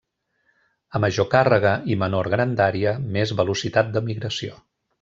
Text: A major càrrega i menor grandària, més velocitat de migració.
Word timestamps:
A 0.99 1.01
major 1.03 1.27
càrrega 1.33 1.73
i 1.95 1.97
menor 2.05 2.29
grandària, 2.35 2.95
més 3.19 3.35
velocitat 3.43 3.93
de 3.99 4.05
migració. 4.11 4.59